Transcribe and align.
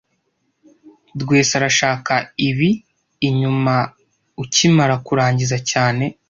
Rwesa 1.21 1.53
arashaka 1.59 2.13
ibi 2.49 2.69
inyuma 3.27 3.75
ukimara 4.43 4.95
kurangiza 5.05 5.57
cyane 5.71 6.05